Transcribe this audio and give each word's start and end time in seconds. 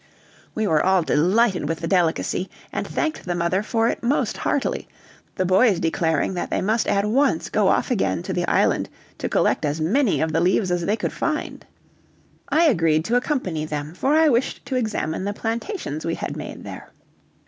We 0.55 0.65
were 0.65 0.83
all 0.83 1.03
delighted 1.03 1.69
with 1.69 1.81
the 1.81 1.87
delicacy, 1.87 2.49
and 2.73 2.87
thanked 2.87 3.23
the 3.23 3.35
mother 3.35 3.61
for 3.61 3.87
it 3.87 4.01
most 4.01 4.37
heartily, 4.37 4.87
the 5.35 5.45
boys 5.45 5.79
declaring 5.79 6.33
that 6.33 6.49
they 6.49 6.59
must 6.59 6.87
at 6.87 7.05
once 7.05 7.51
go 7.51 7.67
off 7.67 7.91
again 7.91 8.23
to 8.23 8.33
the 8.33 8.45
island 8.47 8.89
to 9.19 9.29
collect 9.29 9.63
as 9.63 9.79
many 9.79 10.19
of 10.19 10.33
the 10.33 10.41
leaves 10.41 10.71
as 10.71 10.87
they 10.87 10.97
could 10.97 11.13
find. 11.13 11.67
I 12.49 12.63
agreed 12.63 13.05
to 13.05 13.15
accompany 13.15 13.63
them, 13.63 13.93
for 13.93 14.15
I 14.15 14.27
wished 14.27 14.65
to 14.65 14.75
examine 14.75 15.23
the 15.23 15.33
plantations 15.35 16.03
we 16.03 16.15
had 16.15 16.35
made 16.35 16.63
there. 16.63 16.89